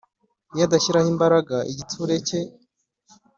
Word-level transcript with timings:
iyadashyiraho 0.55 1.07
imbaraga 1.13 1.55
igitsure 1.71 2.15
cye 2.27 2.39